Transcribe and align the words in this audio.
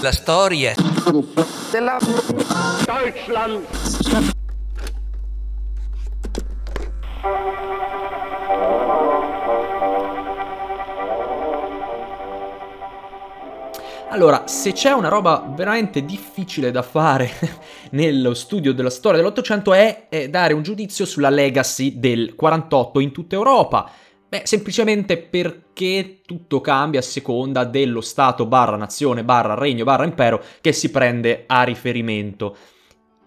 La 0.00 0.12
storia 0.12 0.74
della 1.70 1.98
Deutschland. 2.84 3.66
Allora, 14.12 14.46
se 14.46 14.72
c'è 14.72 14.92
una 14.92 15.08
roba 15.08 15.42
veramente 15.56 16.04
difficile 16.04 16.70
da 16.70 16.82
fare 16.82 17.30
nello 17.92 18.34
studio 18.34 18.74
della 18.74 18.90
storia 18.90 19.18
dell'Ottocento 19.18 19.72
è, 19.72 20.08
è 20.10 20.28
dare 20.28 20.52
un 20.52 20.62
giudizio 20.62 21.06
sulla 21.06 21.30
legacy 21.30 21.98
del 21.98 22.34
48 22.34 23.00
in 23.00 23.10
tutta 23.10 23.36
Europa. 23.36 23.90
Beh, 24.32 24.44
semplicemente 24.44 25.18
perché 25.18 26.20
tutto 26.24 26.62
cambia 26.62 27.00
a 27.00 27.02
seconda 27.02 27.64
dello 27.64 28.00
Stato 28.00 28.46
barra 28.46 28.78
nazione 28.78 29.24
barra 29.24 29.52
regno 29.52 29.84
barra 29.84 30.04
impero 30.04 30.42
che 30.62 30.72
si 30.72 30.90
prende 30.90 31.44
a 31.46 31.64
riferimento. 31.64 32.56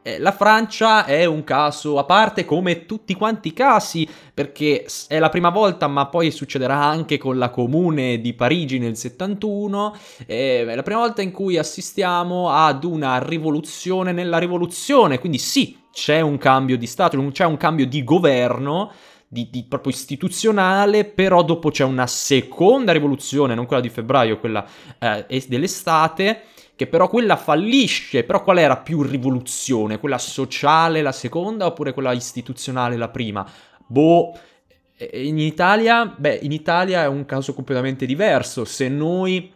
Eh, 0.01 0.17
la 0.17 0.31
Francia 0.31 1.05
è 1.05 1.25
un 1.25 1.43
caso 1.43 1.99
a 1.99 2.05
parte 2.05 2.43
come 2.43 2.87
tutti 2.87 3.13
quanti 3.13 3.49
i 3.49 3.53
casi, 3.53 4.09
perché 4.33 4.87
è 5.07 5.19
la 5.19 5.29
prima 5.29 5.49
volta, 5.49 5.85
ma 5.85 6.07
poi 6.07 6.31
succederà 6.31 6.83
anche 6.83 7.19
con 7.19 7.37
la 7.37 7.51
Comune 7.51 8.19
di 8.19 8.33
Parigi 8.33 8.79
nel 8.79 8.97
71, 8.97 9.95
è 10.25 10.63
la 10.73 10.81
prima 10.81 11.01
volta 11.01 11.21
in 11.21 11.29
cui 11.29 11.59
assistiamo 11.59 12.49
ad 12.49 12.83
una 12.83 13.19
rivoluzione 13.19 14.11
nella 14.11 14.39
rivoluzione, 14.39 15.19
quindi 15.19 15.37
sì, 15.37 15.77
c'è 15.91 16.19
un 16.19 16.39
cambio 16.39 16.77
di 16.77 16.87
Stato, 16.87 17.23
c'è 17.31 17.45
un 17.45 17.57
cambio 17.57 17.85
di 17.85 18.03
governo, 18.03 18.91
di, 19.35 19.49
di, 19.51 19.65
proprio 19.67 19.91
istituzionale, 19.91 21.03
però 21.03 21.43
dopo 21.43 21.69
c'è 21.69 21.83
una 21.83 22.07
seconda 22.07 22.93
rivoluzione, 22.93 23.53
non 23.53 23.65
quella 23.65 23.81
di 23.81 23.89
febbraio, 23.89 24.39
quella 24.39 24.65
eh, 24.97 25.45
dell'estate, 25.49 26.43
che 26.77 26.87
però 26.87 27.09
quella 27.09 27.35
fallisce, 27.35 28.23
però 28.23 28.41
qual 28.41 28.59
era 28.59 28.77
più 28.77 29.01
rivoluzione? 29.01 29.99
Quella 29.99 30.17
sociale 30.17 31.01
la 31.01 31.11
seconda 31.11 31.65
oppure 31.65 31.93
quella 31.93 32.13
istituzionale 32.13 32.95
la 32.95 33.09
prima? 33.09 33.45
Boh, 33.85 34.31
in 35.11 35.37
Italia, 35.37 36.05
beh, 36.05 36.39
in 36.43 36.53
Italia 36.53 37.03
è 37.03 37.07
un 37.07 37.25
caso 37.25 37.53
completamente 37.53 38.05
diverso. 38.05 38.63
Se 38.63 38.87
noi 38.87 39.51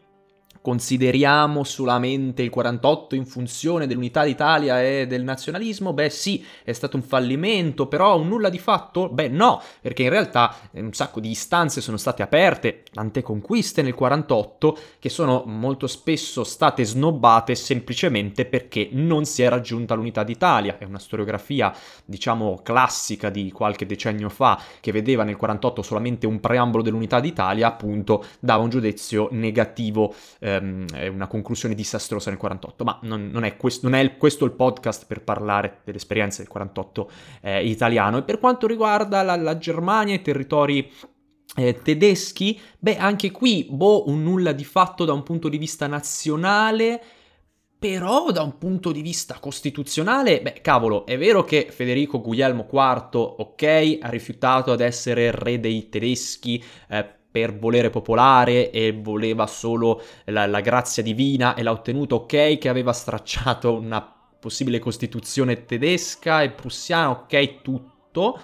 consideriamo 0.70 1.64
solamente 1.64 2.44
il 2.44 2.52
48 2.52 3.16
in 3.16 3.26
funzione 3.26 3.88
dell'unità 3.88 4.24
d'Italia 4.24 4.84
e 4.84 5.08
del 5.08 5.24
nazionalismo? 5.24 5.94
Beh 5.94 6.12
sì, 6.12 6.46
è 6.64 6.74
stato 6.74 6.96
un 6.96 7.02
fallimento, 7.02 7.88
però 7.88 8.20
un 8.20 8.28
nulla 8.28 8.50
di 8.50 8.60
fatto? 8.60 9.10
Beh 9.10 9.30
no, 9.30 9.64
perché 9.82 10.04
in 10.04 10.10
realtà 10.10 10.56
eh, 10.72 10.82
un 10.82 10.94
sacco 10.94 11.20
di 11.20 11.32
istanze 11.32 11.82
sono 11.82 11.98
state 11.98 12.22
aperte, 12.22 12.84
tante 12.94 13.24
conquiste 13.24 13.82
nel 13.82 13.96
48 13.96 14.78
che 15.00 15.10
sono 15.10 15.42
molto 15.48 15.88
spesso 15.88 16.44
state 16.44 16.86
snobbate 16.86 17.56
semplicemente 17.56 18.46
perché 18.46 18.90
non 18.92 19.26
si 19.26 19.42
è 19.42 19.50
raggiunta 19.50 19.96
l'unità 19.96 20.22
d'Italia. 20.22 20.78
È 20.78 20.84
una 20.84 21.00
storiografia, 21.00 21.74
diciamo, 22.06 22.60
classica 22.62 23.32
di 23.32 23.52
qualche 23.52 23.88
decennio 23.88 24.30
fa 24.30 24.62
che 24.80 24.92
vedeva 24.92 25.24
nel 25.24 25.36
48 25.36 25.82
solamente 25.82 26.28
un 26.28 26.40
preambolo 26.40 26.84
dell'unità 26.84 27.20
d'Italia, 27.20 27.66
appunto, 27.66 28.24
dava 28.40 28.62
un 28.62 28.70
giudizio 28.70 29.30
negativo 29.32 30.14
eh, 30.38 30.58
ehm, 30.60 31.14
una 31.14 31.28
conclusione 31.28 31.76
disastrosa 31.76 32.30
nel 32.30 32.40
48, 32.40 32.84
ma 32.84 33.00
non, 33.04 33.30
non, 33.32 33.44
è, 33.44 33.58
questo, 33.58 33.90
non 33.90 33.98
è, 33.98 34.18
questo, 34.18 34.46
il 34.46 34.52
podcast 34.52 35.06
per 35.06 35.24
parlare 35.24 35.82
dell'esperienza 35.84 36.40
del 36.40 36.48
48 36.48 37.12
eh, 37.42 37.66
italiano. 37.66 38.18
E 38.18 38.24
per 38.24 38.40
quanto 38.40 38.68
riguarda 38.68 39.22
la, 39.24 39.36
la 39.36 39.58
Germania 39.58 40.14
e 40.14 40.18
i 40.18 40.22
territori 40.22 40.92
eh, 41.56 41.82
tedeschi, 41.82 42.60
beh, 42.78 42.98
anche 42.98 43.32
qui, 43.32 43.68
boh, 43.70 44.10
un 44.10 44.24
nulla 44.24 44.52
di 44.52 44.64
fatto 44.66 45.06
da 45.06 45.14
un 45.14 45.24
punto 45.24 45.50
di 45.50 45.58
vista 45.58 45.88
nazionale. 45.88 47.02
Però 47.80 48.30
da 48.32 48.42
un 48.42 48.58
punto 48.58 48.92
di 48.92 49.02
vista 49.02 49.38
costituzionale, 49.40 50.42
beh, 50.42 50.60
cavolo, 50.62 51.06
è 51.06 51.18
vero 51.18 51.46
che 51.46 51.70
Federico 51.72 52.20
Guglielmo 52.20 52.68
IV, 52.70 53.36
ok, 53.38 54.00
ha 54.02 54.10
rifiutato 54.10 54.74
ad 54.74 54.82
essere 54.82 55.32
re 55.32 55.62
dei 55.62 55.88
tedeschi 55.88 56.62
eh, 56.90 57.19
per 57.32 57.58
volere 57.58 57.90
popolare 57.90 58.72
e 58.72 58.92
voleva 58.92 59.46
solo 59.46 60.02
la, 60.26 60.48
la 60.48 60.62
grazia 60.62 61.04
divina 61.04 61.54
e 61.54 61.64
l'ha 61.64 61.72
ottenuto, 61.72 62.16
ok, 62.16 62.58
che 62.58 62.70
aveva 62.70 62.94
stracciato 62.94 63.74
una 63.74 64.14
possibile 64.40 64.80
costituzione 64.80 65.66
tedesca 65.66 66.42
e 66.42 66.52
prussiana, 66.52 67.12
ok, 67.12 67.62
tutto, 67.62 68.40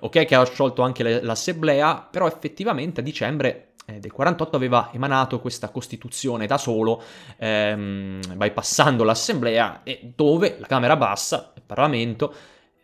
ok, 0.00 0.24
che 0.24 0.34
ha 0.34 0.44
sciolto 0.44 0.82
anche 0.82 1.02
le, 1.02 1.22
l'assemblea, 1.22 2.08
però 2.10 2.26
effettivamente 2.26 3.00
a 3.00 3.02
dicembre 3.02 3.72
eh, 3.86 3.98
del 3.98 4.12
48 4.12 4.56
aveva 4.56 4.90
emanato 4.92 5.40
questa 5.40 5.68
costituzione 5.70 6.46
da 6.46 6.56
solo, 6.56 7.02
ehm, 7.36 8.20
bypassando 8.36 9.04
l'assemblea, 9.04 9.82
e 9.82 10.12
dove 10.14 10.56
la 10.58 10.66
Camera 10.66 10.96
Bassa, 10.96 11.52
il 11.56 11.62
Parlamento, 11.66 12.32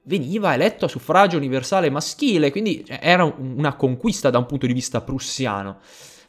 veniva 0.07 0.55
eletto 0.55 0.85
a 0.85 0.89
suffragio 0.89 1.37
universale 1.37 1.91
maschile, 1.91 2.51
quindi 2.51 2.85
cioè, 2.85 2.99
era 3.01 3.25
una 3.25 3.75
conquista 3.75 4.31
da 4.31 4.39
un 4.39 4.47
punto 4.47 4.67
di 4.67 4.73
vista 4.73 5.01
prussiano. 5.01 5.79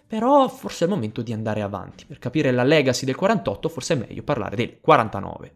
Però 0.08 0.48
forse 0.48 0.86
è 0.86 0.88
il 0.88 0.94
momento 0.94 1.22
di 1.22 1.34
andare 1.34 1.62
avanti. 1.62 2.06
Per 2.06 2.18
capire 2.20 2.52
la 2.52 2.64
legacy 2.64 3.06
del 3.06 3.16
48 3.16 3.70
forse 3.70 3.94
è 3.94 3.98
meglio 3.98 4.24
parlare 4.24 4.56
del 4.56 4.78
49. 4.80 5.54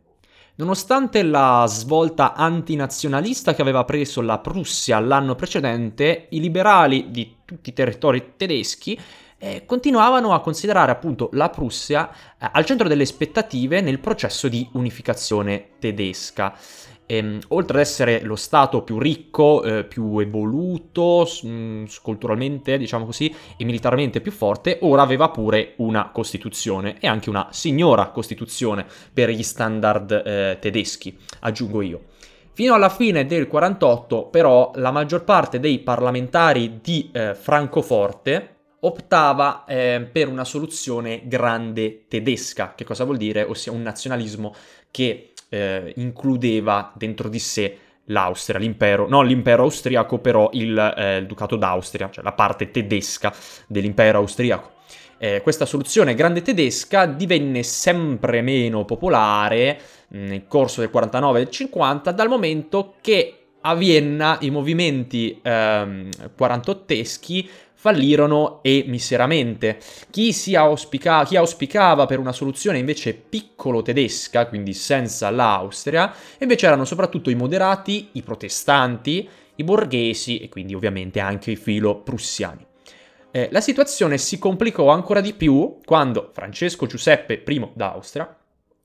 Nonostante 0.55 1.23
la 1.23 1.65
svolta 1.67 2.33
antinazionalista 2.33 3.55
che 3.55 3.61
aveva 3.61 3.85
preso 3.85 4.21
la 4.21 4.39
Prussia 4.39 4.99
l'anno 4.99 5.35
precedente, 5.35 6.27
i 6.31 6.41
liberali 6.41 7.09
di 7.09 7.37
tutti 7.45 7.69
i 7.69 7.73
territori 7.73 8.33
tedeschi 8.35 8.99
eh, 9.37 9.63
continuavano 9.65 10.33
a 10.33 10.41
considerare 10.41 10.91
appunto 10.91 11.29
la 11.33 11.49
Prussia 11.49 12.11
eh, 12.37 12.49
al 12.51 12.65
centro 12.65 12.87
delle 12.87 13.03
aspettative 13.03 13.81
nel 13.81 13.99
processo 13.99 14.49
di 14.49 14.69
unificazione 14.73 15.69
tedesca. 15.79 16.53
Ehm, 17.11 17.39
oltre 17.49 17.75
ad 17.75 17.83
essere 17.83 18.21
lo 18.21 18.37
stato 18.37 18.83
più 18.83 18.97
ricco, 18.97 19.63
eh, 19.63 19.83
più 19.83 20.17
evoluto, 20.19 21.27
mh, 21.43 21.49
mm, 21.49 21.85
culturalmente, 22.01 22.77
diciamo 22.77 23.03
così, 23.03 23.35
e 23.57 23.65
militarmente 23.65 24.21
più 24.21 24.31
forte, 24.31 24.77
ora 24.83 25.01
aveva 25.01 25.27
pure 25.27 25.73
una 25.77 26.09
costituzione 26.11 26.95
e 27.01 27.07
anche 27.07 27.29
una 27.29 27.49
signora 27.51 28.07
costituzione 28.11 28.85
per 29.13 29.29
gli 29.29 29.43
standard 29.43 30.09
eh, 30.25 30.57
tedeschi, 30.61 31.17
aggiungo 31.41 31.81
io. 31.81 32.01
Fino 32.53 32.73
alla 32.75 32.89
fine 32.89 33.25
del 33.25 33.47
48, 33.47 34.27
però, 34.27 34.71
la 34.75 34.91
maggior 34.91 35.25
parte 35.25 35.59
dei 35.59 35.79
parlamentari 35.79 36.79
di 36.81 37.09
eh, 37.11 37.35
Francoforte 37.35 38.55
optava 38.81 39.65
eh, 39.65 40.07
per 40.11 40.27
una 40.27 40.45
soluzione 40.45 41.21
grande 41.25 42.05
tedesca. 42.07 42.73
Che 42.75 42.83
cosa 42.83 43.03
vuol 43.03 43.17
dire? 43.17 43.43
Ossia 43.43 43.71
un 43.71 43.81
nazionalismo 43.81 44.53
che 44.89 45.30
eh, 45.51 45.91
includeva 45.97 46.93
dentro 46.95 47.27
di 47.27 47.39
sé 47.39 47.77
l'Austria, 48.05 48.57
l'impero, 48.57 49.07
non 49.07 49.27
l'impero 49.27 49.63
austriaco, 49.63 50.19
però 50.19 50.49
il, 50.53 50.77
eh, 50.97 51.17
il 51.17 51.25
Ducato 51.25 51.57
d'Austria, 51.57 52.09
cioè 52.09 52.23
la 52.23 52.31
parte 52.31 52.71
tedesca 52.71 53.33
dell'impero 53.67 54.19
austriaco. 54.19 54.79
Eh, 55.17 55.41
questa 55.41 55.65
soluzione 55.65 56.15
grande 56.15 56.41
tedesca 56.41 57.05
divenne 57.05 57.61
sempre 57.61 58.41
meno 58.41 58.85
popolare 58.85 59.79
mm, 60.15 60.25
nel 60.25 60.47
corso 60.47 60.81
del 60.81 60.89
49 60.89 61.39
e 61.39 61.43
del 61.43 61.53
50 61.53 62.11
dal 62.11 62.27
momento 62.27 62.95
che 63.01 63.35
a 63.61 63.75
Vienna 63.75 64.37
i 64.41 64.49
movimenti 64.49 65.39
ehm, 65.39 66.09
quarantotteschi 66.35 67.47
fallirono 67.81 68.59
e 68.61 68.83
miseramente. 68.85 69.79
Chi, 70.11 70.31
auspica- 70.53 71.25
chi, 71.25 71.35
auspicava 71.35 72.05
per 72.05 72.19
una 72.19 72.31
soluzione 72.31 72.77
invece 72.77 73.15
piccolo-tedesca, 73.15 74.45
quindi 74.45 74.75
senza 74.75 75.31
l'Austria, 75.31 76.13
invece 76.37 76.67
erano 76.67 76.85
soprattutto 76.85 77.31
i 77.31 77.35
moderati, 77.35 78.09
i 78.11 78.21
protestanti, 78.21 79.27
i 79.55 79.63
borghesi 79.63 80.37
e 80.37 80.47
quindi 80.47 80.75
ovviamente 80.75 81.19
anche 81.19 81.49
i 81.49 81.55
filo-prussiani. 81.55 82.63
Eh, 83.31 83.49
la 83.51 83.61
situazione 83.61 84.19
si 84.19 84.37
complicò 84.37 84.89
ancora 84.89 85.19
di 85.19 85.33
più 85.33 85.79
quando 85.83 86.29
Francesco 86.33 86.85
Giuseppe 86.85 87.43
I 87.47 87.67
d'Austria 87.73 88.37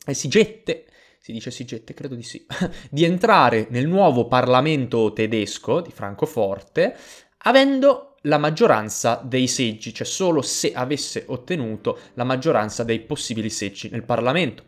eh, 0.06 0.15
si 0.15 0.29
gette 0.29 0.87
si 1.19 1.32
dice 1.32 1.50
si 1.50 1.65
gette, 1.65 1.93
credo 1.93 2.15
di 2.15 2.23
sì, 2.23 2.47
di 2.88 3.05
entrare 3.05 3.67
nel 3.70 3.88
nuovo 3.88 4.26
Parlamento 4.29 5.12
tedesco 5.12 5.81
di 5.81 5.91
Francoforte, 5.91 6.97
avendo 7.38 8.16
la 8.26 8.38
maggioranza 8.38 9.20
dei 9.23 9.46
seggi, 9.46 9.93
cioè 9.94 10.06
solo 10.06 10.43
se 10.43 10.73
avesse 10.73 11.25
ottenuto 11.28 11.99
la 12.14 12.25
maggioranza 12.25 12.84
dei 12.84 13.00
possibili 13.00 13.50
seggi 13.50 13.88
nel 13.90 14.05
Parlamento. 14.05 14.64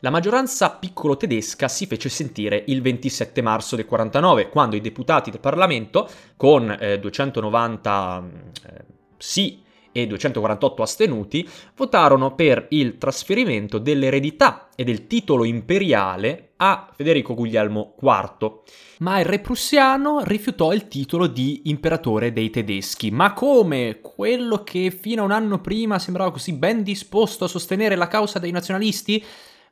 La 0.00 0.10
maggioranza 0.10 0.70
piccolo 0.70 1.16
tedesca 1.16 1.68
si 1.68 1.86
fece 1.86 2.08
sentire 2.08 2.64
il 2.66 2.82
27 2.82 3.40
marzo 3.40 3.76
del 3.76 3.86
49, 3.86 4.48
quando 4.48 4.76
i 4.76 4.80
deputati 4.80 5.30
del 5.30 5.40
Parlamento, 5.40 6.08
con 6.36 6.76
eh, 6.78 6.98
290 6.98 8.24
eh, 8.66 8.84
sì 9.16 9.61
e 9.92 10.06
248 10.06 10.82
astenuti, 10.82 11.48
votarono 11.76 12.34
per 12.34 12.66
il 12.70 12.98
trasferimento 12.98 13.78
dell'eredità 13.78 14.68
e 14.74 14.84
del 14.84 15.06
titolo 15.06 15.44
imperiale 15.44 16.52
a 16.56 16.88
Federico 16.94 17.34
Guglielmo 17.34 17.94
IV. 18.00 18.60
Ma 18.98 19.18
il 19.18 19.24
re 19.24 19.40
prussiano 19.40 20.22
rifiutò 20.24 20.72
il 20.72 20.88
titolo 20.88 21.26
di 21.26 21.62
imperatore 21.64 22.32
dei 22.32 22.50
tedeschi. 22.50 23.10
Ma 23.10 23.32
come? 23.32 24.00
Quello 24.00 24.62
che 24.62 24.90
fino 24.90 25.22
a 25.22 25.24
un 25.24 25.32
anno 25.32 25.60
prima 25.60 25.98
sembrava 25.98 26.32
così 26.32 26.52
ben 26.52 26.82
disposto 26.82 27.44
a 27.44 27.48
sostenere 27.48 27.96
la 27.96 28.08
causa 28.08 28.38
dei 28.38 28.50
nazionalisti? 28.50 29.24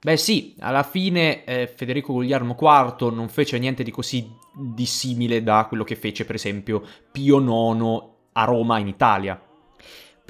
Beh 0.03 0.17
sì, 0.17 0.55
alla 0.61 0.83
fine 0.83 1.45
eh, 1.45 1.67
Federico 1.67 2.15
Guglielmo 2.15 2.57
IV 2.59 3.13
non 3.13 3.29
fece 3.29 3.59
niente 3.59 3.83
di 3.83 3.91
così 3.91 4.27
dissimile 4.55 5.43
da 5.43 5.67
quello 5.69 5.85
che 5.85 5.95
fece 5.95 6.25
per 6.25 6.37
esempio 6.37 6.83
Pio 7.13 7.39
IX 7.39 8.03
a 8.33 8.45
Roma 8.45 8.79
in 8.79 8.89
Italia. 8.89 9.39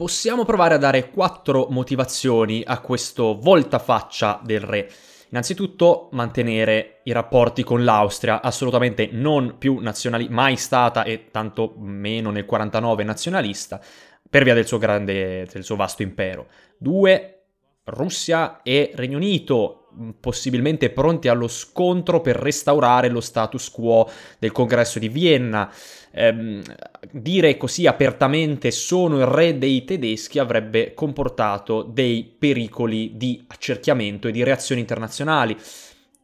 Possiamo 0.01 0.47
provare 0.47 0.73
a 0.73 0.79
dare 0.79 1.11
quattro 1.11 1.67
motivazioni 1.69 2.63
a 2.65 2.81
questo 2.81 3.37
voltafaccia 3.39 4.41
del 4.43 4.61
re. 4.61 4.91
Innanzitutto 5.29 6.09
mantenere 6.13 7.01
i 7.03 7.13
rapporti 7.13 7.63
con 7.63 7.85
l'Austria, 7.85 8.41
assolutamente 8.41 9.11
non 9.13 9.57
più 9.59 9.79
nazionalista, 9.79 10.33
mai 10.33 10.57
stata 10.57 11.05
e 11.05 11.27
tanto 11.31 11.75
meno 11.77 12.31
nel 12.31 12.47
49 12.47 13.05
nazionalista, 13.05 13.79
per 14.27 14.43
via 14.43 14.55
del 14.55 14.67
suo 14.67 14.79
grande, 14.79 15.47
del 15.53 15.65
suo 15.65 15.77
vasto 15.77 16.01
impero. 16.01 16.47
Due, 16.79 17.43
Russia 17.85 18.63
e 18.63 18.93
Regno 18.95 19.19
Unito 19.19 19.80
possibilmente 20.19 20.91
pronti 20.91 21.29
allo 21.29 21.49
scontro 21.49 22.21
per 22.21 22.37
restaurare 22.37 23.09
lo 23.09 23.21
status 23.21 23.71
quo 23.71 24.09
del 24.39 24.53
congresso 24.53 24.99
di 24.99 25.09
Vienna. 25.09 25.73
Eh, 26.13 26.63
dire 27.13 27.57
così 27.57 27.87
apertamente 27.87 28.71
sono 28.71 29.19
il 29.19 29.27
re 29.27 29.59
dei 29.59 29.85
tedeschi 29.85 30.39
avrebbe 30.39 30.93
comportato 30.95 31.83
dei 31.83 32.33
pericoli 32.37 33.17
di 33.17 33.45
accerchiamento 33.47 34.29
e 34.29 34.33
di 34.33 34.43
reazioni 34.43 34.81
internazionali. 34.81 35.57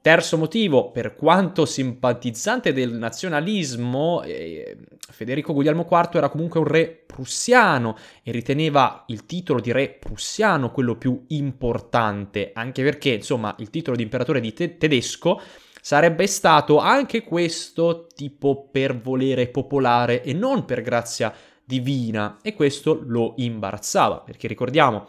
Terzo 0.06 0.38
motivo, 0.38 0.92
per 0.92 1.16
quanto 1.16 1.66
simpatizzante 1.66 2.72
del 2.72 2.92
nazionalismo, 2.92 4.22
eh, 4.22 4.76
Federico 5.00 5.52
Guglielmo 5.52 5.84
IV 5.90 6.10
era 6.12 6.28
comunque 6.28 6.60
un 6.60 6.66
re 6.68 6.86
prussiano 6.86 7.96
e 8.22 8.30
riteneva 8.30 9.02
il 9.08 9.26
titolo 9.26 9.58
di 9.58 9.72
re 9.72 9.88
prussiano 9.88 10.70
quello 10.70 10.94
più 10.94 11.24
importante, 11.30 12.52
anche 12.54 12.84
perché, 12.84 13.14
insomma, 13.14 13.52
il 13.58 13.68
titolo 13.68 13.96
di 13.96 14.04
imperatore 14.04 14.38
di 14.38 14.52
te- 14.52 14.76
tedesco 14.76 15.40
sarebbe 15.80 16.28
stato 16.28 16.78
anche 16.78 17.24
questo 17.24 18.06
tipo 18.14 18.68
per 18.70 18.96
volere 18.96 19.48
popolare 19.48 20.22
e 20.22 20.32
non 20.32 20.64
per 20.64 20.82
grazia 20.82 21.34
divina, 21.64 22.38
e 22.42 22.54
questo 22.54 23.02
lo 23.04 23.34
imbarazzava, 23.38 24.20
perché 24.20 24.46
ricordiamo, 24.46 25.08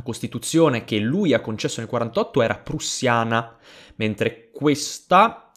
Costituzione 0.00 0.84
che 0.84 0.98
lui 0.98 1.34
ha 1.34 1.40
concesso 1.40 1.80
nel 1.80 1.88
48 1.88 2.40
era 2.40 2.56
prussiana, 2.56 3.56
mentre 3.96 4.50
questa 4.50 5.52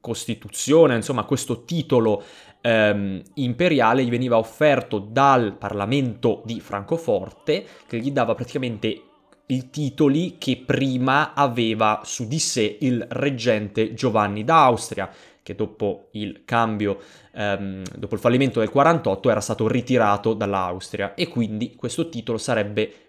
Costituzione, 0.00 0.94
insomma 0.94 1.24
questo 1.24 1.64
titolo 1.64 2.22
ehm, 2.62 3.20
imperiale 3.34 4.04
gli 4.04 4.10
veniva 4.10 4.38
offerto 4.38 4.98
dal 4.98 5.56
Parlamento 5.58 6.42
di 6.46 6.60
Francoforte, 6.60 7.66
che 7.86 7.98
gli 7.98 8.10
dava 8.10 8.34
praticamente 8.34 9.02
i 9.46 9.70
titoli 9.70 10.36
che 10.38 10.62
prima 10.64 11.34
aveva 11.34 12.02
su 12.04 12.28
di 12.28 12.38
sé 12.38 12.78
il 12.80 13.04
reggente 13.10 13.92
Giovanni 13.94 14.44
d'Austria, 14.44 15.10
che 15.42 15.54
dopo 15.54 16.08
il 16.12 16.42
cambio, 16.44 17.00
ehm, 17.32 17.82
dopo 17.96 18.14
il 18.14 18.20
fallimento 18.20 18.60
del 18.60 18.68
48 18.70 19.30
era 19.30 19.40
stato 19.40 19.66
ritirato 19.66 20.34
dall'Austria. 20.34 21.14
E 21.14 21.28
quindi 21.28 21.74
questo 21.74 22.08
titolo 22.08 22.38
sarebbe 22.38 23.07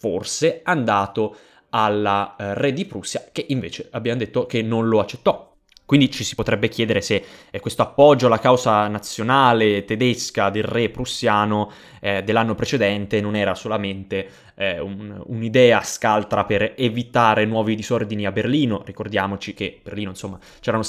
forse 0.00 0.62
andato 0.64 1.36
alla 1.70 2.34
eh, 2.36 2.54
re 2.54 2.72
di 2.72 2.86
Prussia, 2.86 3.28
che 3.30 3.44
invece 3.50 3.88
abbiamo 3.92 4.18
detto 4.18 4.46
che 4.46 4.62
non 4.62 4.88
lo 4.88 4.98
accettò. 4.98 5.48
Quindi 5.90 6.08
ci 6.08 6.22
si 6.22 6.36
potrebbe 6.36 6.68
chiedere 6.68 7.00
se 7.00 7.24
eh, 7.50 7.58
questo 7.58 7.82
appoggio 7.82 8.26
alla 8.26 8.38
causa 8.38 8.86
nazionale 8.86 9.84
tedesca 9.84 10.48
del 10.48 10.62
re 10.62 10.88
prussiano 10.88 11.68
eh, 12.00 12.22
dell'anno 12.22 12.54
precedente 12.54 13.20
non 13.20 13.34
era 13.34 13.56
solamente 13.56 14.28
eh, 14.54 14.78
un, 14.78 15.20
un'idea 15.26 15.82
scaltra 15.82 16.44
per 16.44 16.74
evitare 16.76 17.44
nuovi 17.44 17.74
disordini 17.74 18.24
a 18.24 18.30
Berlino. 18.30 18.82
Ricordiamoci 18.84 19.52
che 19.52 19.80
Berlino, 19.82 20.10
insomma, 20.10 20.38
c'erano, 20.60 20.84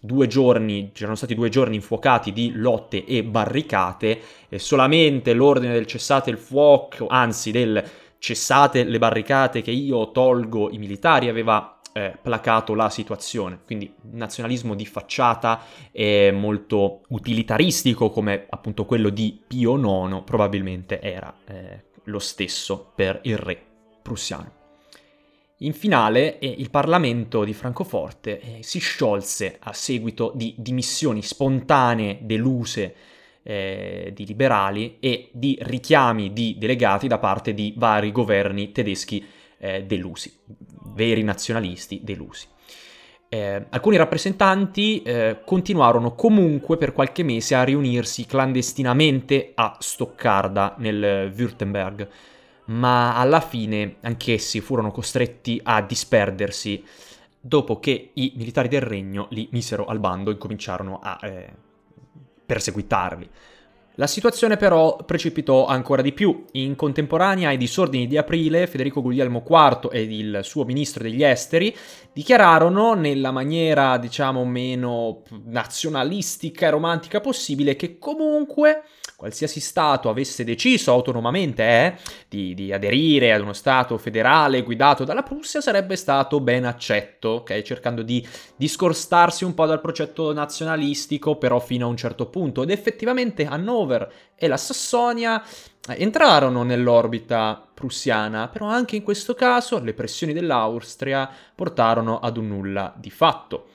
due 0.00 0.26
giorni, 0.26 0.90
c'erano 0.92 1.14
stati 1.14 1.36
due 1.36 1.48
giorni 1.48 1.76
infuocati 1.76 2.32
di 2.32 2.50
lotte 2.56 3.04
e 3.04 3.22
barricate, 3.22 4.20
e 4.48 4.58
solamente 4.58 5.32
l'ordine 5.32 5.74
del 5.74 5.86
cessate 5.86 6.30
il 6.30 6.38
fuoco, 6.38 7.06
anzi 7.06 7.52
del 7.52 7.84
cessate 8.24 8.84
le 8.84 8.96
barricate 8.96 9.60
che 9.60 9.70
io 9.70 10.10
tolgo 10.10 10.70
i 10.70 10.78
militari, 10.78 11.28
aveva 11.28 11.78
eh, 11.92 12.16
placato 12.22 12.74
la 12.74 12.88
situazione. 12.88 13.58
Quindi 13.66 13.92
nazionalismo 14.12 14.74
di 14.74 14.86
facciata 14.86 15.60
e 15.92 16.32
molto 16.32 17.02
utilitaristico 17.08 18.08
come 18.08 18.46
appunto 18.48 18.86
quello 18.86 19.10
di 19.10 19.38
Pio 19.46 19.76
IX 19.76 20.22
probabilmente 20.24 21.02
era 21.02 21.34
eh, 21.44 21.84
lo 22.04 22.18
stesso 22.18 22.92
per 22.94 23.20
il 23.24 23.36
re 23.36 23.60
prussiano. 24.00 24.62
In 25.58 25.74
finale 25.74 26.38
eh, 26.38 26.46
il 26.46 26.70
Parlamento 26.70 27.44
di 27.44 27.52
Francoforte 27.52 28.40
eh, 28.40 28.62
si 28.62 28.78
sciolse 28.78 29.58
a 29.60 29.74
seguito 29.74 30.32
di 30.34 30.54
dimissioni 30.56 31.20
spontanee 31.20 32.20
deluse 32.22 32.94
eh, 33.44 34.10
di 34.12 34.26
liberali 34.26 34.96
e 34.98 35.28
di 35.32 35.56
richiami 35.60 36.32
di 36.32 36.56
delegati 36.58 37.06
da 37.06 37.18
parte 37.18 37.54
di 37.54 37.74
vari 37.76 38.10
governi 38.10 38.72
tedeschi 38.72 39.24
eh, 39.58 39.84
delusi, 39.84 40.36
veri 40.94 41.22
nazionalisti 41.22 42.00
delusi. 42.02 42.46
Eh, 43.28 43.66
alcuni 43.70 43.96
rappresentanti 43.96 45.02
eh, 45.02 45.40
continuarono 45.44 46.14
comunque 46.14 46.76
per 46.76 46.92
qualche 46.92 47.22
mese 47.22 47.54
a 47.54 47.64
riunirsi 47.64 48.26
clandestinamente 48.26 49.52
a 49.54 49.76
Stoccarda 49.78 50.74
nel 50.78 51.32
Württemberg, 51.34 52.08
ma 52.66 53.16
alla 53.16 53.40
fine 53.40 53.96
anch'essi 54.02 54.60
furono 54.60 54.90
costretti 54.90 55.60
a 55.62 55.82
disperdersi 55.82 56.82
dopo 57.40 57.78
che 57.78 58.10
i 58.14 58.32
militari 58.36 58.68
del 58.68 58.80
regno 58.80 59.26
li 59.30 59.48
misero 59.52 59.84
al 59.84 59.98
bando 59.98 60.30
e 60.30 60.38
cominciarono 60.38 61.00
a 61.02 61.18
eh, 61.22 61.52
perseguitarli. 62.44 63.30
La 63.96 64.08
situazione 64.08 64.56
però 64.56 64.96
precipitò 64.96 65.66
ancora 65.66 66.02
di 66.02 66.12
più. 66.12 66.46
In 66.52 66.74
contemporanea 66.74 67.50
ai 67.50 67.56
disordini 67.56 68.08
di 68.08 68.16
aprile, 68.16 68.66
Federico 68.66 69.00
Guglielmo 69.00 69.44
IV 69.48 69.88
ed 69.92 70.10
il 70.10 70.40
suo 70.42 70.64
ministro 70.64 71.04
degli 71.04 71.22
esteri 71.22 71.72
dichiararono, 72.12 72.94
nella 72.94 73.30
maniera 73.30 73.96
diciamo 73.96 74.44
meno 74.44 75.22
nazionalistica 75.44 76.66
e 76.66 76.70
romantica 76.70 77.20
possibile, 77.20 77.76
che 77.76 77.96
comunque 77.98 78.82
qualsiasi 79.16 79.60
Stato 79.60 80.08
avesse 80.08 80.44
deciso 80.44 80.92
autonomamente 80.92 81.62
eh, 81.62 81.96
di, 82.28 82.54
di, 82.54 82.72
aderire 82.72 83.32
ad 83.32 83.40
uno 83.40 83.52
Stato 83.52 83.96
federale 83.96 84.62
guidato 84.62 85.04
dalla 85.04 85.22
Prussia 85.22 85.60
sarebbe 85.60 85.96
stato 85.96 86.40
ben 86.40 86.64
accetto, 86.64 87.28
ok? 87.28 87.62
cercando 87.62 88.02
di 88.02 88.26
discostarsi 88.56 89.44
un 89.44 89.54
po' 89.54 89.66
dal 89.66 89.80
progetto 89.80 90.32
nazionalistico, 90.32 91.36
però 91.36 91.60
fino 91.60 91.86
a 91.86 91.88
un 91.88 91.96
certo 91.96 92.26
punto. 92.26 92.62
Ed 92.62 92.70
effettivamente 92.70 93.44
Hannover 93.44 94.12
e 94.34 94.48
la 94.48 94.56
Sassonia 94.56 95.42
eh, 95.42 95.96
entrarono 95.98 96.62
nell'orbita 96.62 97.66
prussiana, 97.72 98.48
però 98.48 98.66
anche 98.66 98.96
in 98.96 99.02
questo 99.02 99.34
caso 99.34 99.78
le 99.78 99.94
pressioni 99.94 100.32
dell'Austria 100.32 101.30
portarono 101.54 102.18
ad 102.18 102.36
un 102.36 102.48
nulla 102.48 102.92
di 102.96 103.10
fatto 103.10 103.68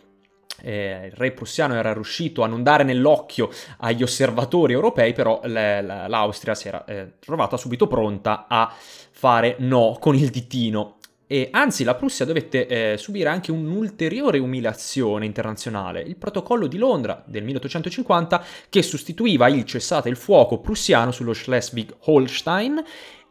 eh, 0.62 1.08
il 1.08 1.14
re 1.16 1.32
prussiano 1.32 1.76
era 1.76 1.94
riuscito 1.94 2.44
a 2.44 2.48
non 2.48 2.64
dare 2.64 2.84
nell'occhio 2.84 3.50
agli 3.78 4.04
osservatori 4.04 4.74
europei, 4.74 5.14
però 5.14 5.40
le, 5.44 5.82
la, 5.82 6.08
l'Austria 6.08 6.56
si 6.56 6.68
era 6.68 6.84
eh, 6.86 7.14
trovata 7.20 7.58
subito 7.58 7.88
pronta 7.88 8.46
a 8.48 8.72
fare 9.12 9.56
no 9.60 9.98
con 10.00 10.16
il 10.16 10.30
ditino. 10.30 10.98
E 11.32 11.50
anzi, 11.52 11.84
la 11.84 11.94
Prussia 11.94 12.26
dovette 12.26 12.66
eh, 12.66 12.98
subire 12.98 13.30
anche 13.30 13.52
un'ulteriore 13.52 14.40
umiliazione 14.40 15.26
internazionale, 15.28 16.02
il 16.02 16.16
protocollo 16.16 16.66
di 16.66 16.80
Londra 16.80 17.24
del 17.28 17.44
1850 17.44 18.44
che 18.68 18.82
sostituiva 18.82 19.48
il 19.48 19.64
cessate 19.64 20.10
il 20.10 20.16
fuoco 20.16 20.58
prussiano 20.58 21.12
sullo 21.12 21.34
Schleswig-Holstein 21.34 22.84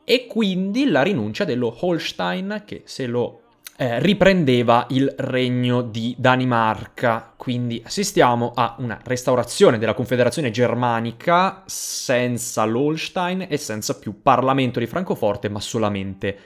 e 0.04 0.26
quindi 0.26 0.88
la 0.88 1.02
rinuncia 1.02 1.44
dello 1.44 1.76
Holstein 1.80 2.62
che 2.64 2.82
se 2.84 3.06
lo 3.06 3.47
eh, 3.80 4.00
riprendeva 4.00 4.86
il 4.90 5.14
regno 5.18 5.82
di 5.82 6.12
Danimarca. 6.18 7.32
Quindi 7.36 7.80
assistiamo 7.84 8.50
a 8.52 8.74
una 8.78 8.98
restaurazione 9.04 9.78
della 9.78 9.94
Confederazione 9.94 10.50
Germanica 10.50 11.62
senza 11.64 12.64
l'Holstein 12.64 13.46
e 13.48 13.56
senza 13.56 13.96
più 13.96 14.20
Parlamento 14.20 14.80
di 14.80 14.86
Francoforte, 14.86 15.48
ma 15.48 15.60
solamente 15.60 16.38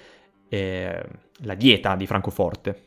eh, 0.51 1.03
la 1.39 1.55
dieta 1.55 1.97
di 1.97 2.07
Francoforte. 2.07 2.83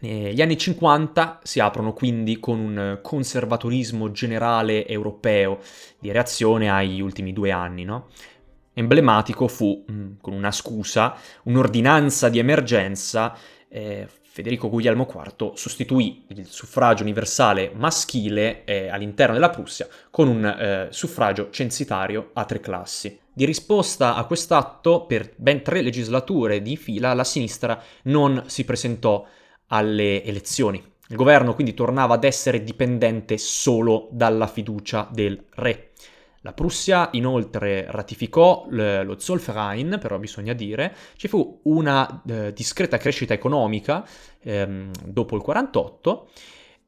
Gli 0.00 0.40
anni 0.40 0.58
50 0.58 1.40
si 1.44 1.60
aprono 1.60 1.92
quindi 1.92 2.40
con 2.40 2.58
un 2.58 2.98
conservatorismo 3.02 4.10
generale 4.10 4.84
europeo 4.88 5.60
di 6.00 6.10
reazione 6.10 6.68
agli 6.68 7.00
ultimi 7.00 7.32
due 7.32 7.52
anni, 7.52 7.84
no? 7.84 8.08
Emblematico 8.74 9.48
fu, 9.48 9.84
mm, 9.90 10.12
con 10.20 10.32
una 10.32 10.50
scusa, 10.50 11.14
un'ordinanza 11.44 12.28
di 12.28 12.38
emergenza 12.38 13.36
eh, 13.68 14.06
Federico 14.32 14.70
Guglielmo 14.70 15.06
IV 15.06 15.52
sostituì 15.56 16.24
il 16.28 16.46
suffragio 16.46 17.02
universale 17.02 17.70
maschile 17.74 18.64
eh, 18.64 18.88
all'interno 18.88 19.34
della 19.34 19.50
Prussia 19.50 19.86
con 20.10 20.26
un 20.26 20.42
eh, 20.46 20.86
suffragio 20.88 21.50
censitario 21.50 22.30
a 22.32 22.46
tre 22.46 22.58
classi. 22.60 23.18
Di 23.30 23.44
risposta 23.44 24.14
a 24.14 24.24
quest'atto, 24.24 25.04
per 25.04 25.34
ben 25.36 25.62
tre 25.62 25.82
legislature 25.82 26.62
di 26.62 26.78
fila, 26.78 27.12
la 27.12 27.24
sinistra 27.24 27.78
non 28.04 28.44
si 28.46 28.64
presentò 28.64 29.26
alle 29.66 30.24
elezioni. 30.24 30.82
Il 31.08 31.16
governo 31.16 31.54
quindi 31.54 31.74
tornava 31.74 32.14
ad 32.14 32.24
essere 32.24 32.64
dipendente 32.64 33.36
solo 33.36 34.08
dalla 34.12 34.46
fiducia 34.46 35.06
del 35.12 35.44
re. 35.56 35.90
La 36.44 36.52
Prussia 36.52 37.08
inoltre 37.12 37.86
ratificò 37.88 38.66
lo 38.68 39.18
Zollverein, 39.18 39.98
però 40.00 40.18
bisogna 40.18 40.52
dire, 40.54 40.94
ci 41.16 41.28
fu 41.28 41.60
una 41.64 42.22
eh, 42.26 42.52
discreta 42.52 42.96
crescita 42.96 43.32
economica 43.32 44.04
ehm, 44.40 44.90
dopo 45.04 45.36
il 45.36 45.42
48 45.42 46.28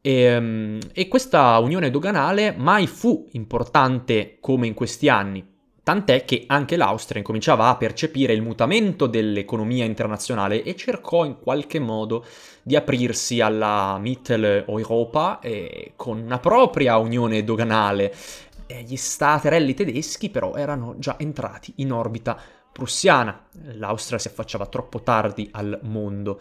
e, 0.01 0.13
ehm, 0.23 0.79
e 0.93 1.07
questa 1.07 1.57
unione 1.59 1.91
doganale 1.91 2.53
mai 2.57 2.89
fu 2.89 3.29
importante 3.33 4.39
come 4.41 4.67
in 4.67 4.75
questi 4.75 5.09
anni, 5.09 5.43
tant'è 5.85 6.25
che 6.25 6.45
anche 6.49 6.77
l'Austria 6.77 7.21
incominciava 7.21 7.69
a 7.69 7.77
percepire 7.77 8.33
il 8.33 8.43
mutamento 8.43 9.07
dell'economia 9.07 9.85
internazionale 9.85 10.63
e 10.63 10.75
cercò 10.75 11.25
in 11.25 11.39
qualche 11.39 11.79
modo 11.79 12.25
di 12.63 12.75
aprirsi 12.75 13.41
alla 13.41 13.99
Mitteleuropa 14.01 15.39
eh, 15.41 15.93
con 15.95 16.19
una 16.19 16.39
propria 16.39 16.97
unione 16.97 17.45
doganale 17.45 18.13
gli 18.69 18.97
staterelli 18.97 19.75
tedeschi 19.75 20.31
però 20.31 20.55
erano 20.55 20.97
già 20.99 21.17
entrati 21.19 21.75
in 21.77 21.93
orbita 21.93 22.39
prussiana. 22.73 23.47
L'Austria 23.75 24.19
si 24.19 24.29
affacciava 24.29 24.67
troppo 24.67 25.03
tardi 25.03 25.49
al 25.53 25.79
mondo. 25.83 26.41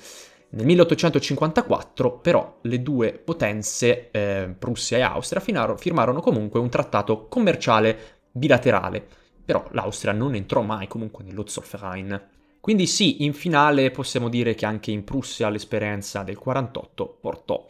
Nel 0.50 0.66
1854 0.66 2.20
però 2.20 2.58
le 2.62 2.82
due 2.82 3.14
potenze, 3.14 4.12
eh, 4.12 4.54
Prussia 4.58 4.98
e 4.98 5.02
Austria, 5.02 5.42
finaro, 5.42 5.78
firmarono 5.78 6.22
comunque 6.22 6.60
un 6.60 6.70
trattato 6.70 7.28
commerciale 7.28 8.22
bilaterale, 8.32 9.06
però 9.44 9.68
l'Austria 9.72 10.14
non 10.14 10.36
entrò 10.36 10.62
mai 10.62 10.88
comunque 10.88 11.24
nello 11.24 11.48
Zollverein. 11.48 12.30
Quindi 12.60 12.88
sì, 12.88 13.24
in 13.26 13.34
finale 13.34 13.92
possiamo 13.92 14.30
dire 14.30 14.56
che 14.56 14.66
anche 14.66 14.92
in 14.92 15.04
Prussia 15.04 15.50
l'esperienza 15.50 16.24
del 16.24 16.38
48 16.38 17.18
portò 17.20 17.66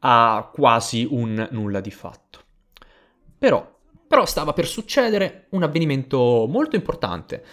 a 0.00 0.50
quasi 0.52 1.06
un 1.08 1.46
nulla 1.52 1.80
di 1.80 1.90
fatto. 1.90 2.40
Però 3.38 3.73
però 4.14 4.26
stava 4.26 4.52
per 4.52 4.68
succedere 4.68 5.46
un 5.50 5.64
avvenimento 5.64 6.46
molto 6.48 6.76
importante, 6.76 7.44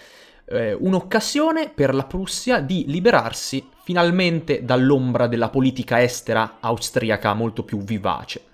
eh, 0.44 0.72
un'occasione 0.72 1.70
per 1.70 1.92
la 1.92 2.04
Prussia 2.04 2.60
di 2.60 2.84
liberarsi 2.86 3.68
finalmente 3.82 4.64
dall'ombra 4.64 5.26
della 5.26 5.48
politica 5.48 6.00
estera 6.00 6.58
austriaca 6.60 7.34
molto 7.34 7.64
più 7.64 7.78
vivace. 7.78 8.44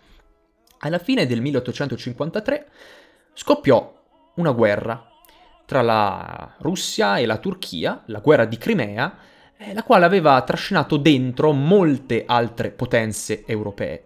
Alla 0.78 0.98
fine 0.98 1.26
del 1.26 1.42
1853 1.42 2.68
scoppiò 3.34 4.02
una 4.36 4.52
guerra 4.52 5.06
tra 5.66 5.82
la 5.82 6.54
Russia 6.60 7.18
e 7.18 7.26
la 7.26 7.36
Turchia, 7.36 8.04
la 8.06 8.20
guerra 8.20 8.46
di 8.46 8.56
Crimea, 8.56 9.18
eh, 9.58 9.74
la 9.74 9.82
quale 9.82 10.06
aveva 10.06 10.40
trascinato 10.40 10.96
dentro 10.96 11.52
molte 11.52 12.24
altre 12.26 12.70
potenze 12.70 13.44
europee. 13.44 14.04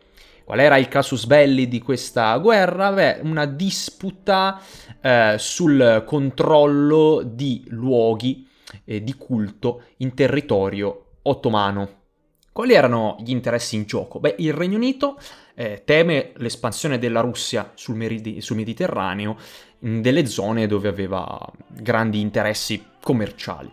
Qual 0.52 0.64
era 0.64 0.76
il 0.76 0.88
casus 0.88 1.25
belli 1.25 1.66
di 1.66 1.80
questa 1.80 2.37
guerra? 2.37 2.92
Beh, 2.92 3.21
una 3.23 3.47
disputa 3.47 4.61
eh, 5.00 5.37
sul 5.38 6.02
controllo 6.04 7.23
di 7.25 7.64
luoghi 7.68 8.47
eh, 8.85 9.02
di 9.02 9.14
culto 9.14 9.85
in 9.97 10.12
territorio 10.12 11.12
ottomano. 11.23 12.00
Quali 12.52 12.75
erano 12.75 13.16
gli 13.21 13.30
interessi 13.30 13.76
in 13.76 13.85
gioco? 13.85 14.21
Beh, 14.21 14.35
il 14.40 14.52
Regno 14.52 14.76
Unito 14.76 15.18
eh, 15.54 15.85
teme 15.87 16.32
l'espansione 16.37 16.99
della 16.99 17.21
Russia 17.21 17.73
sul, 17.75 17.94
meridi- 17.94 18.42
sul 18.42 18.56
Mediterraneo 18.56 19.38
in 19.78 20.02
delle 20.02 20.26
zone 20.26 20.66
dove 20.66 20.88
aveva 20.88 21.50
grandi 21.66 22.21
interessi 22.21 22.85
commerciali. 23.00 23.73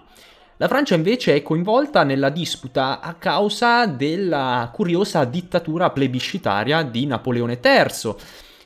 La 0.62 0.68
Francia 0.68 0.94
invece 0.94 1.36
è 1.36 1.42
coinvolta 1.42 2.04
nella 2.04 2.30
disputa 2.30 3.00
a 3.00 3.14
causa 3.14 3.86
della 3.86 4.70
curiosa 4.74 5.24
dittatura 5.24 5.90
plebiscitaria 5.90 6.84
di 6.84 7.06
Napoleone 7.06 7.62
III, 7.64 8.14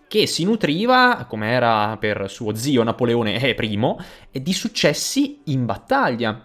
che 0.07 0.25
si 0.25 0.43
nutriva, 0.43 1.27
come 1.29 1.51
era 1.51 1.95
per 1.97 2.31
suo 2.31 2.55
zio 2.55 2.81
Napoleone 2.81 3.35
I, 3.37 4.41
di 4.41 4.53
successi 4.53 5.41
in 5.45 5.65
battaglia. 5.65 6.43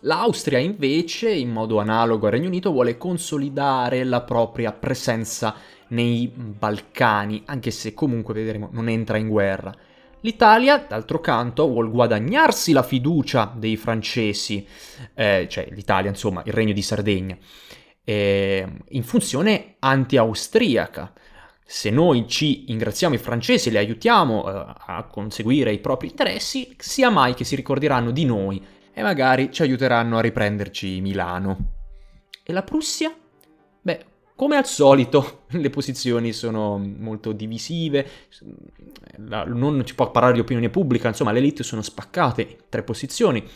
L'Austria 0.00 0.58
invece, 0.58 1.30
in 1.30 1.50
modo 1.50 1.78
analogo 1.78 2.26
al 2.26 2.32
Regno 2.32 2.48
Unito, 2.48 2.72
vuole 2.72 2.98
consolidare 2.98 4.02
la 4.02 4.22
propria 4.22 4.72
presenza 4.72 5.54
nei 5.90 6.26
Balcani, 6.26 7.44
anche 7.46 7.70
se 7.70 7.94
comunque 7.94 8.34
vedremo 8.34 8.68
non 8.72 8.88
entra 8.88 9.16
in 9.16 9.28
guerra. 9.28 9.72
L'Italia, 10.22 10.84
d'altro 10.86 11.20
canto, 11.20 11.66
vuol 11.66 11.90
guadagnarsi 11.90 12.72
la 12.72 12.82
fiducia 12.82 13.52
dei 13.56 13.76
francesi, 13.76 14.66
eh, 15.14 15.46
cioè 15.48 15.68
l'Italia, 15.70 16.10
insomma, 16.10 16.42
il 16.44 16.52
regno 16.52 16.74
di 16.74 16.82
Sardegna, 16.82 17.36
eh, 18.04 18.66
in 18.88 19.02
funzione 19.02 19.76
anti-austriaca. 19.78 21.12
Se 21.64 21.88
noi 21.88 22.26
ci 22.26 22.70
ingraziamo 22.70 23.14
i 23.14 23.18
francesi 23.18 23.68
e 23.68 23.70
li 23.72 23.78
aiutiamo 23.78 24.46
eh, 24.46 24.74
a 24.86 25.04
conseguire 25.04 25.72
i 25.72 25.78
propri 25.78 26.08
interessi, 26.08 26.74
sia 26.76 27.08
mai 27.08 27.34
che 27.34 27.44
si 27.44 27.56
ricorderanno 27.56 28.10
di 28.10 28.24
noi 28.24 28.62
e 28.92 29.02
magari 29.02 29.50
ci 29.50 29.62
aiuteranno 29.62 30.18
a 30.18 30.20
riprenderci 30.20 31.00
Milano. 31.00 31.78
E 32.42 32.52
la 32.52 32.62
Prussia? 32.62 33.14
Come 34.40 34.56
al 34.56 34.64
solito, 34.64 35.42
le 35.52 35.68
posizioni 35.68 36.32
sono 36.32 36.78
molto 36.78 37.32
divisive, 37.32 38.06
non 39.18 39.82
si 39.84 39.94
può 39.94 40.10
parlare 40.10 40.32
di 40.32 40.40
opinione 40.40 40.70
pubblica, 40.70 41.08
insomma, 41.08 41.30
le 41.30 41.40
elite 41.40 41.62
sono 41.62 41.82
spaccate 41.82 42.40
in 42.40 42.56
tre 42.70 42.82
posizioni. 42.82 43.46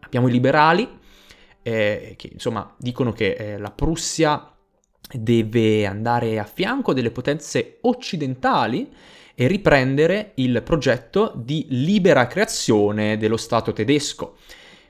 Abbiamo 0.00 0.28
i 0.28 0.30
liberali, 0.30 0.86
eh, 1.62 2.12
che 2.18 2.28
insomma 2.30 2.70
dicono 2.76 3.12
che 3.12 3.30
eh, 3.32 3.56
la 3.56 3.70
Prussia 3.70 4.54
deve 5.10 5.86
andare 5.86 6.38
a 6.38 6.44
fianco 6.44 6.92
delle 6.92 7.12
potenze 7.12 7.78
occidentali 7.80 8.92
e 9.34 9.46
riprendere 9.46 10.32
il 10.34 10.60
progetto 10.62 11.32
di 11.34 11.64
libera 11.70 12.26
creazione 12.26 13.16
dello 13.16 13.38
Stato 13.38 13.72
tedesco. 13.72 14.36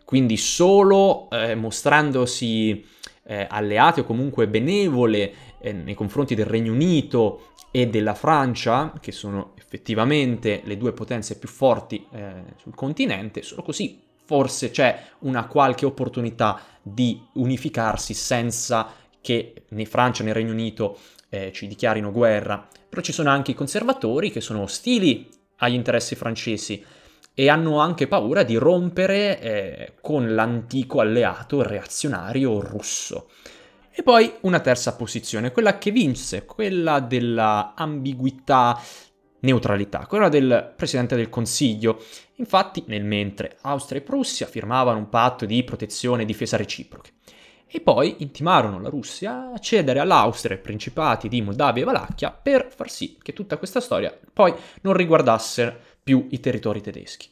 Quindi 0.05 0.37
solo 0.37 1.31
eh, 1.31 1.55
mostrandosi 1.55 2.95
eh, 3.27 3.47
alleate 3.49 4.01
o 4.01 4.05
comunque 4.05 4.49
benevole 4.49 5.33
eh, 5.59 5.73
nei 5.73 5.95
confronti 5.95 6.35
del 6.35 6.47
Regno 6.47 6.73
Unito 6.73 7.53
e 7.71 7.89
della 7.89 8.15
Francia, 8.15 8.93
che 9.01 9.13
sono 9.13 9.53
effettivamente 9.59 10.63
le 10.65 10.77
due 10.77 10.93
potenze 10.93 11.39
più 11.39 11.49
forti 11.49 12.07
eh, 12.13 12.45
sul 12.57 12.75
continente, 12.75 13.43
solo 13.43 13.63
così 13.63 14.05
forse 14.27 14.71
c'è 14.71 15.05
una 15.21 15.47
qualche 15.47 15.87
opportunità 15.87 16.61
di 16.83 17.21
unificarsi 17.35 18.13
senza 18.13 18.93
che 19.21 19.65
né 19.69 19.85
Francia 19.85 20.25
né 20.25 20.33
Regno 20.33 20.53
Unito 20.53 20.99
eh, 21.29 21.53
ci 21.53 21.67
dichiarino 21.67 22.11
guerra. 22.11 22.67
Però 22.89 23.01
ci 23.01 23.13
sono 23.13 23.31
anche 23.31 23.53
i 23.53 23.55
conservatori 23.55 24.31
che 24.31 24.41
sono 24.41 24.63
ostili 24.63 25.29
agli 25.57 25.75
interessi 25.75 26.15
francesi 26.15 26.85
e 27.39 27.51
hanno 27.51 27.81
anche 27.81 28.09
paura 28.09 28.45
di 28.45 28.57
rompere 28.57 29.39
eh, 29.41 29.93
con 30.01 30.35
l'antico 30.35 31.01
alleato 31.01 31.61
reazionario 31.61 32.61
russo. 32.61 33.29
E 33.93 34.03
poi 34.03 34.33
una 34.41 34.61
terza 34.61 34.97
posizione, 34.97 35.53
quella 35.53 35.77
che 35.77 35.91
vinse, 35.91 36.47
quella 36.47 36.99
della 37.01 37.75
ambiguità 37.77 38.81
neutralità, 39.41 40.07
quella 40.07 40.31
del 40.31 40.73
Presidente 40.75 41.15
del 41.15 41.29
Consiglio. 41.29 42.03
Infatti, 42.37 42.85
nel 42.87 43.05
mentre 43.05 43.59
Austria 43.61 44.01
e 44.01 44.03
Prussia 44.03 44.47
firmavano 44.47 44.97
un 44.97 45.11
patto 45.11 45.45
di 45.45 45.63
protezione 45.63 46.23
e 46.23 46.27
difesa 46.27 46.57
reciproche. 46.57 47.11
E 47.67 47.81
poi 47.81 48.17
intimarono 48.21 48.81
la 48.81 48.89
Russia 48.89 49.53
a 49.53 49.59
cedere 49.59 49.99
all'Austria 49.99 50.57
i 50.57 50.61
principati 50.61 51.29
di 51.29 51.43
Moldavia 51.43 51.83
e 51.83 51.85
Valacchia 51.85 52.31
per 52.31 52.73
far 52.75 52.89
sì 52.89 53.19
che 53.21 53.33
tutta 53.33 53.59
questa 53.59 53.81
storia 53.81 54.17
poi 54.33 54.55
non 54.83 54.95
riguardasse 54.95 55.96
più 56.07 56.29
i 56.31 56.39
territori 56.39 56.81
tedeschi. 56.81 57.27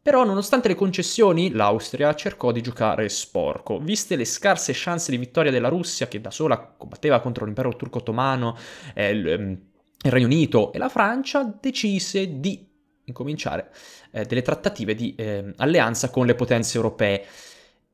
Però, 0.00 0.22
nonostante 0.22 0.68
le 0.68 0.76
concessioni, 0.76 1.50
l'Austria 1.50 2.14
cercò 2.14 2.52
di 2.52 2.60
giocare 2.60 3.08
sporco. 3.08 3.80
Viste 3.80 4.14
le 4.14 4.24
scarse 4.24 4.70
chance 4.72 5.10
di 5.10 5.16
vittoria 5.16 5.50
della 5.50 5.66
Russia, 5.66 6.06
che 6.06 6.20
da 6.20 6.30
sola 6.30 6.60
combatteva 6.60 7.18
contro 7.18 7.44
l'impero 7.44 7.74
turco 7.74 7.98
ottomano, 7.98 8.56
eh, 8.94 9.10
il, 9.10 9.28
ehm, 9.28 9.58
Regno 10.02 10.26
Unito 10.26 10.72
e 10.72 10.78
la 10.78 10.88
Francia, 10.88 11.42
decise 11.60 12.38
di 12.38 12.64
incominciare 13.06 13.72
eh, 14.12 14.24
delle 14.24 14.42
trattative 14.42 14.94
di 14.94 15.16
eh, 15.16 15.52
alleanza 15.56 16.08
con 16.10 16.24
le 16.24 16.36
potenze 16.36 16.76
europee 16.76 17.26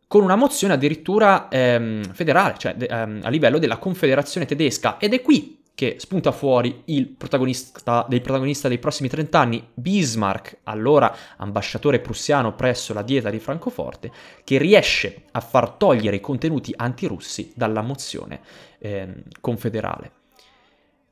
con 0.07 0.23
una 0.23 0.37
mozione 0.37 0.75
addirittura 0.75 1.49
ehm, 1.49 2.12
federale, 2.12 2.57
cioè 2.59 2.75
de- 2.75 2.87
ehm, 2.87 3.21
a 3.23 3.31
livello 3.31 3.59
della 3.59 3.79
Confederazione 3.79 4.45
tedesca. 4.45 4.99
Ed 4.99 5.15
è 5.15 5.23
qui 5.23 5.60
che 5.80 5.94
spunta 5.96 6.30
fuori 6.30 6.82
il 6.87 7.06
protagonista, 7.06 8.04
del 8.06 8.20
protagonista 8.20 8.68
dei 8.68 8.78
prossimi 8.78 9.08
30 9.08 9.38
anni, 9.38 9.66
Bismarck, 9.72 10.58
allora 10.64 11.16
ambasciatore 11.38 12.00
prussiano 12.00 12.54
presso 12.54 12.92
la 12.92 13.00
dieta 13.00 13.30
di 13.30 13.38
Francoforte, 13.38 14.12
che 14.44 14.58
riesce 14.58 15.22
a 15.30 15.40
far 15.40 15.70
togliere 15.70 16.16
i 16.16 16.20
contenuti 16.20 16.75
antirussi 16.76 17.54
dalla 17.56 17.80
mozione 17.80 18.42
eh, 18.78 19.22
confederale. 19.40 20.12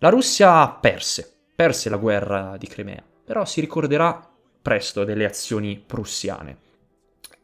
La 0.00 0.10
Russia 0.10 0.68
perse, 0.68 1.32
perse 1.56 1.88
la 1.88 1.96
guerra 1.96 2.58
di 2.58 2.66
Crimea, 2.66 3.02
però 3.24 3.46
si 3.46 3.62
ricorderà 3.62 4.22
presto 4.60 5.04
delle 5.04 5.24
azioni 5.24 5.82
prussiane 5.82 6.58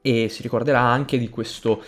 e 0.02 0.28
si 0.28 0.42
ricorderà 0.42 0.80
anche 0.80 1.16
di 1.16 1.30
questo 1.30 1.82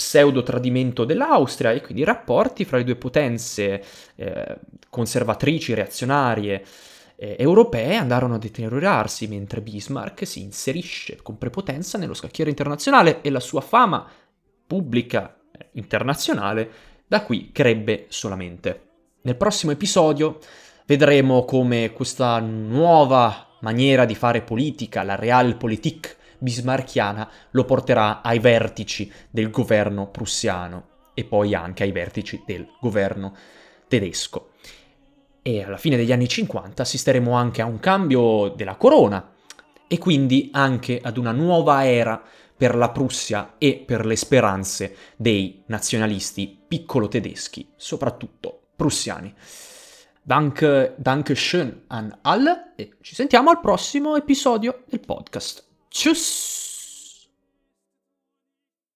pseudo 0.00 0.42
tradimento 0.42 1.04
dell'Austria 1.04 1.72
e 1.72 1.82
quindi 1.82 2.00
i 2.00 2.06
rapporti 2.06 2.64
fra 2.64 2.78
le 2.78 2.84
due 2.84 2.96
potenze 2.96 3.84
eh, 4.16 4.58
conservatrici, 4.88 5.74
reazionarie 5.74 6.64
eh, 7.16 7.36
europee 7.38 7.96
andarono 7.96 8.36
a 8.36 8.38
deteriorarsi 8.38 9.28
mentre 9.28 9.60
Bismarck 9.60 10.26
si 10.26 10.40
inserisce 10.40 11.18
con 11.22 11.36
prepotenza 11.36 11.98
nello 11.98 12.14
scacchiere 12.14 12.48
internazionale 12.48 13.20
e 13.20 13.28
la 13.28 13.40
sua 13.40 13.60
fama 13.60 14.08
pubblica 14.66 15.38
internazionale 15.72 16.70
da 17.06 17.22
qui 17.22 17.50
crebbe 17.52 18.06
solamente. 18.08 18.88
Nel 19.20 19.36
prossimo 19.36 19.72
episodio 19.72 20.38
vedremo 20.86 21.44
come 21.44 21.92
questa 21.92 22.38
nuova 22.40 23.48
maniera 23.60 24.06
di 24.06 24.14
fare 24.14 24.40
politica, 24.40 25.02
la 25.02 25.16
Realpolitik, 25.16 26.16
bismarchiana 26.40 27.30
lo 27.52 27.64
porterà 27.64 28.22
ai 28.22 28.40
vertici 28.40 29.12
del 29.30 29.50
governo 29.50 30.08
prussiano 30.08 30.88
e 31.14 31.24
poi 31.24 31.54
anche 31.54 31.84
ai 31.84 31.92
vertici 31.92 32.42
del 32.44 32.66
governo 32.80 33.34
tedesco. 33.86 34.50
E 35.42 35.62
alla 35.62 35.76
fine 35.76 35.96
degli 35.96 36.12
anni 36.12 36.28
50 36.28 36.82
assisteremo 36.82 37.32
anche 37.32 37.62
a 37.62 37.66
un 37.66 37.78
cambio 37.78 38.48
della 38.48 38.76
corona 38.76 39.32
e 39.86 39.98
quindi 39.98 40.50
anche 40.52 41.00
ad 41.02 41.16
una 41.16 41.32
nuova 41.32 41.86
era 41.86 42.22
per 42.56 42.76
la 42.76 42.90
Prussia 42.90 43.54
e 43.58 43.82
per 43.86 44.04
le 44.04 44.16
speranze 44.16 44.96
dei 45.16 45.62
nazionalisti 45.66 46.58
piccolo 46.68 47.08
tedeschi, 47.08 47.72
soprattutto 47.76 48.68
prussiani. 48.76 49.34
Dank, 50.22 50.94
danke 50.96 51.34
schön 51.34 51.84
an 51.88 52.18
alle 52.22 52.72
e 52.76 52.98
ci 53.00 53.14
sentiamo 53.14 53.50
al 53.50 53.60
prossimo 53.60 54.16
episodio 54.16 54.84
del 54.86 55.00
podcast. 55.00 55.69
Tjus! 55.90 56.59